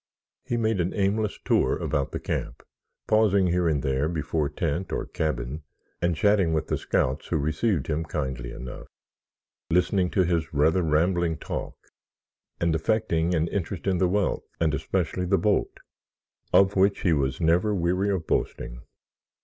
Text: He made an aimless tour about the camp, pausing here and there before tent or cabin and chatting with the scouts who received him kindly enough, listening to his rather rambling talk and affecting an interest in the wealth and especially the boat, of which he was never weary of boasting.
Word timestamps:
He 0.43 0.57
made 0.57 0.81
an 0.81 0.95
aimless 0.95 1.37
tour 1.45 1.77
about 1.77 2.11
the 2.11 2.19
camp, 2.19 2.63
pausing 3.05 3.45
here 3.45 3.67
and 3.67 3.83
there 3.83 4.09
before 4.09 4.49
tent 4.49 4.91
or 4.91 5.05
cabin 5.05 5.61
and 6.01 6.15
chatting 6.15 6.53
with 6.53 6.69
the 6.69 6.77
scouts 6.79 7.27
who 7.27 7.37
received 7.37 7.85
him 7.85 8.03
kindly 8.05 8.51
enough, 8.51 8.87
listening 9.69 10.09
to 10.09 10.23
his 10.23 10.55
rather 10.55 10.81
rambling 10.81 11.37
talk 11.37 11.75
and 12.59 12.73
affecting 12.73 13.35
an 13.35 13.47
interest 13.49 13.85
in 13.85 13.99
the 13.99 14.09
wealth 14.09 14.47
and 14.59 14.73
especially 14.73 15.25
the 15.25 15.37
boat, 15.37 15.77
of 16.51 16.75
which 16.75 17.01
he 17.01 17.13
was 17.13 17.39
never 17.39 17.75
weary 17.75 18.09
of 18.09 18.25
boasting. 18.25 18.81